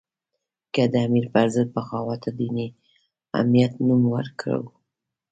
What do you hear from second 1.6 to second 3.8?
بغاوت ته دیني حمیت